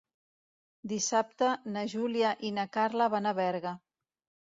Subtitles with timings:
[0.93, 3.79] Dissabte na Júlia i na Carla van a Berga.